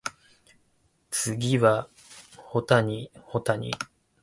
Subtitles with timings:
[1.11, 1.87] 次は
[2.35, 3.71] 保谷保谷